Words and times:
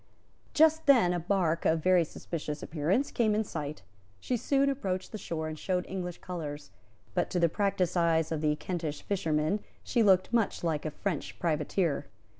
Just 0.55 0.87
then 0.87 1.13
a 1.13 1.19
bark, 1.19 1.63
of 1.63 1.83
very 1.83 2.03
suspicious 2.03 2.63
appearance, 2.63 3.11
came 3.11 3.35
in 3.35 3.43
sight; 3.43 3.83
she 4.19 4.35
soon 4.35 4.67
approached 4.67 5.11
the 5.11 5.19
shore, 5.19 5.47
and 5.47 5.59
showed 5.59 5.85
English 5.85 6.17
colours; 6.21 6.71
but 7.13 7.29
to 7.29 7.39
the 7.39 7.47
practised 7.47 7.95
eyes 7.95 8.31
of 8.31 8.41
the 8.41 8.55
Kentish 8.55 9.03
fishermen 9.03 9.59
she 9.83 10.01
looked 10.01 10.33
much 10.33 10.63
like 10.63 10.87
a 10.87 10.89
French 10.89 11.37
privateer. 11.37 12.07